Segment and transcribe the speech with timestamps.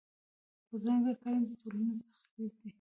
[0.69, 2.69] بدرنګه کړنې د ټولنې تخریب دي